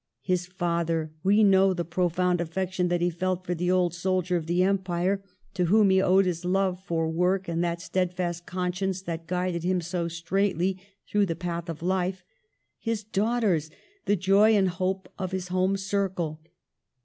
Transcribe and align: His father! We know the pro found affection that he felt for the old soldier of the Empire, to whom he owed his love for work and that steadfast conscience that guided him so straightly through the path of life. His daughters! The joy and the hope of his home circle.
His 0.23 0.47
father! 0.47 1.11
We 1.23 1.43
know 1.43 1.75
the 1.75 1.85
pro 1.85 2.09
found 2.09 2.41
affection 2.41 2.87
that 2.87 3.01
he 3.01 3.11
felt 3.11 3.45
for 3.45 3.53
the 3.53 3.69
old 3.69 3.93
soldier 3.93 4.35
of 4.35 4.47
the 4.47 4.63
Empire, 4.63 5.23
to 5.53 5.65
whom 5.65 5.91
he 5.91 6.01
owed 6.01 6.25
his 6.25 6.43
love 6.43 6.83
for 6.83 7.07
work 7.07 7.47
and 7.47 7.63
that 7.63 7.81
steadfast 7.81 8.47
conscience 8.47 9.03
that 9.03 9.27
guided 9.27 9.63
him 9.63 9.79
so 9.79 10.07
straightly 10.07 10.79
through 11.07 11.27
the 11.27 11.35
path 11.35 11.69
of 11.69 11.83
life. 11.83 12.23
His 12.79 13.03
daughters! 13.03 13.69
The 14.05 14.15
joy 14.15 14.55
and 14.55 14.65
the 14.65 14.71
hope 14.71 15.07
of 15.19 15.33
his 15.33 15.49
home 15.49 15.77
circle. 15.77 16.41